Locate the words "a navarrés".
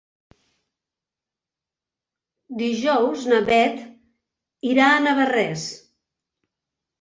4.89-5.69